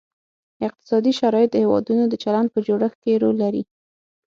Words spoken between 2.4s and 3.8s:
په جوړښت کې رول لري